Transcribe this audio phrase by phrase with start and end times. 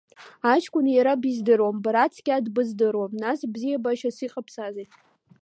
[0.51, 4.87] Аҷкәын иара биздыруам, бара цқьа дбыздыруам, нас бзиабашьас иҟабҵазеи…